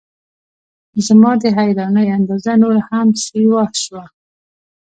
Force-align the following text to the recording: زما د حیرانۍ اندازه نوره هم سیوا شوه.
زما 1.07 1.31
د 1.41 1.43
حیرانۍ 1.57 2.07
اندازه 2.17 2.51
نوره 2.61 2.81
هم 2.89 3.07
سیوا 3.25 3.63
شوه. 3.83 4.03